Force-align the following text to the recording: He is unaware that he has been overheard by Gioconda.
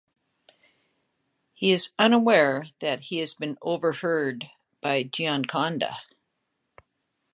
He 1.53 1.71
is 1.71 1.93
unaware 1.99 2.65
that 2.79 3.01
he 3.01 3.19
has 3.19 3.35
been 3.35 3.59
overheard 3.61 4.49
by 4.81 5.03
Gioconda. 5.03 5.95